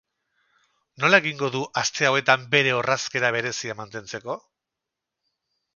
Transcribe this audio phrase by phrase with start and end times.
[1.03, 4.41] Nola egingo du aste hauetan bere orrazkera berezia mantentzeko?